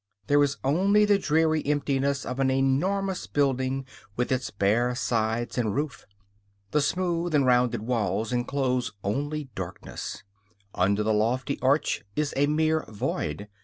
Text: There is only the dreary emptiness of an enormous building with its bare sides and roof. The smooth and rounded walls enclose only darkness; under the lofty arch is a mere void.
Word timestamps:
There 0.25 0.41
is 0.41 0.57
only 0.63 1.05
the 1.05 1.19
dreary 1.19 1.63
emptiness 1.63 2.25
of 2.25 2.39
an 2.39 2.49
enormous 2.49 3.27
building 3.27 3.85
with 4.17 4.31
its 4.31 4.49
bare 4.49 4.95
sides 4.95 5.59
and 5.59 5.75
roof. 5.75 6.07
The 6.71 6.81
smooth 6.81 7.35
and 7.35 7.45
rounded 7.45 7.83
walls 7.83 8.33
enclose 8.33 8.93
only 9.03 9.49
darkness; 9.53 10.23
under 10.73 11.03
the 11.03 11.13
lofty 11.13 11.59
arch 11.61 12.03
is 12.15 12.33
a 12.35 12.47
mere 12.47 12.83
void. 12.89 13.47